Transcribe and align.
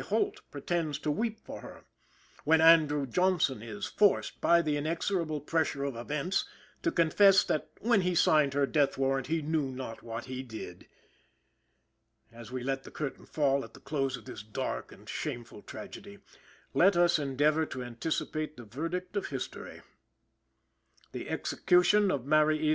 Holt 0.00 0.42
pretends 0.50 0.98
to 0.98 1.10
weep 1.10 1.38
for 1.40 1.62
her; 1.62 1.86
when 2.44 2.60
Andrew 2.60 3.06
Johnson 3.06 3.62
is 3.62 3.86
forced, 3.86 4.42
by 4.42 4.60
the 4.60 4.76
inexorable 4.76 5.40
pressure 5.40 5.84
of 5.84 5.96
events, 5.96 6.44
to 6.82 6.92
confess 6.92 7.42
that 7.44 7.70
when 7.80 8.02
he 8.02 8.14
signed 8.14 8.52
her 8.52 8.66
death 8.66 8.98
warrant 8.98 9.28
he 9.28 9.40
knew 9.40 9.70
not 9.72 10.02
what 10.02 10.26
he 10.26 10.42
did. 10.42 10.86
As 12.30 12.52
we 12.52 12.62
let 12.62 12.84
fall 12.84 12.84
the 12.84 12.90
curtain 12.90 13.64
at 13.64 13.72
the 13.72 13.80
close 13.80 14.18
of 14.18 14.26
this 14.26 14.42
dark 14.42 14.92
and 14.92 15.08
shameful 15.08 15.62
tragedy, 15.62 16.18
let 16.74 16.94
us 16.94 17.18
endeavor 17.18 17.64
to 17.64 17.82
anticipate 17.82 18.58
the 18.58 18.64
verdict 18.64 19.16
of 19.16 19.28
history. 19.28 19.80
The 21.12 21.30
execution 21.30 22.10
of 22.10 22.26
Mary 22.26 22.58
E. 22.58 22.74